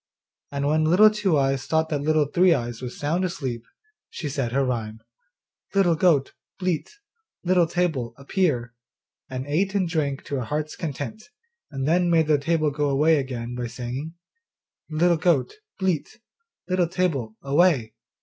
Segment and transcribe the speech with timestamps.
[0.51, 3.63] And when Little Two eyes thought that Little Three eyes was sound asleep,
[4.09, 4.99] she said her rhyme,
[5.75, 6.95] 'Little goat, bleat,
[7.43, 8.73] Little table, appear,'
[9.29, 11.29] and ate and drank to her heart's content,
[11.69, 14.15] and then made the table go away again, by saying,
[14.89, 16.19] 'Little goat, bleat,
[16.67, 17.93] Little table, away.